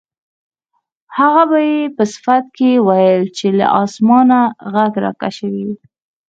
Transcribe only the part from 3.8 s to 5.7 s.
اسمانه غږ راکشوي.